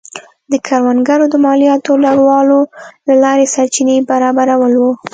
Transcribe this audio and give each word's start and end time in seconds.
د 0.51 0.53
کروندګرو 0.67 1.25
د 1.29 1.35
مالیاتو 1.45 1.91
لوړولو 2.03 2.59
له 3.07 3.13
لارې 3.23 3.45
سرچینې 3.55 3.97
برابرول 4.09 4.73
و. 4.77 4.83